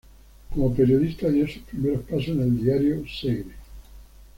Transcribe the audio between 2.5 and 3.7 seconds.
diario Segre.